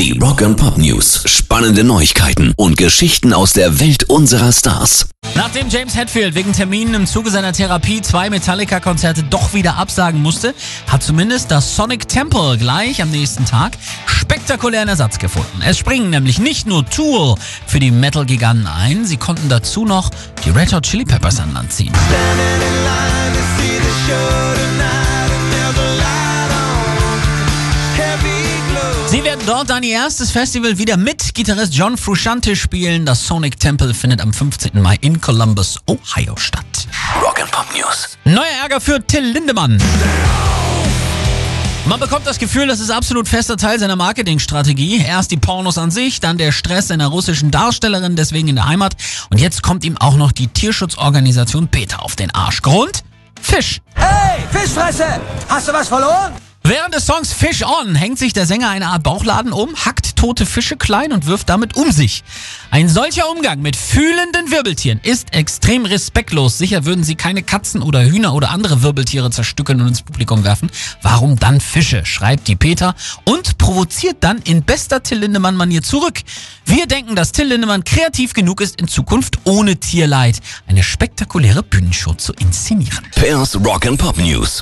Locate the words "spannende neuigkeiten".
1.26-2.54